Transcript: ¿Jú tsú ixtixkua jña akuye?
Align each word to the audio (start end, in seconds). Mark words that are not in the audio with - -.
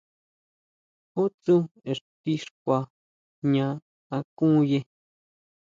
¿Jú 1.13 1.23
tsú 1.41 1.55
ixtixkua 1.91 2.79
jña 3.45 3.67
akuye? 4.17 4.79